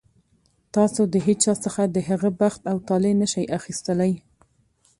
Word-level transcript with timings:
تاسو 0.75 1.01
د 1.13 1.15
هېچا 1.25 1.53
څخه 1.63 1.81
د 1.85 1.97
هغه 2.09 2.29
بخت 2.41 2.61
او 2.71 2.77
طالع 2.87 3.13
نه 3.21 3.27
شئ 3.33 3.45
اخیستلی. 3.57 4.11